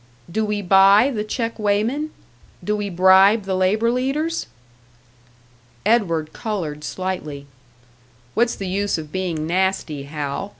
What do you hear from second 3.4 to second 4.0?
the labour